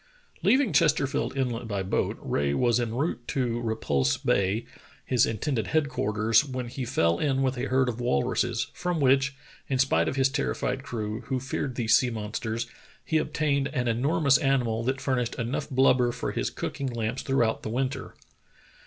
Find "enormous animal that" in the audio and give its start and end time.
13.87-14.99